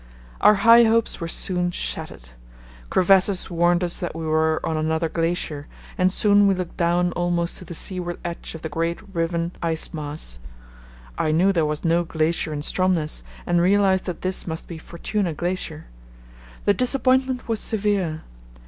[0.41, 2.29] Our high hopes were soon shattered.
[2.89, 7.57] Crevasses warned us that we were on another glacier, and soon we looked down almost
[7.57, 10.39] to the seaward edge of the great riven ice mass.
[11.19, 15.35] I knew there was no glacier in Stromness and realized that this must be Fortuna
[15.35, 15.85] Glacier.
[16.65, 18.23] The disappointment was severe.